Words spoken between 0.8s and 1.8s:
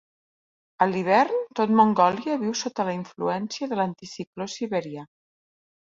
A l'hivern tot